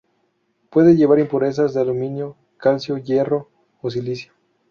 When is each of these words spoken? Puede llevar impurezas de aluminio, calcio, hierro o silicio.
Puede 0.71 0.95
llevar 0.95 1.19
impurezas 1.19 1.75
de 1.75 1.81
aluminio, 1.81 2.35
calcio, 2.57 2.97
hierro 2.97 3.51
o 3.83 3.91
silicio. 3.91 4.33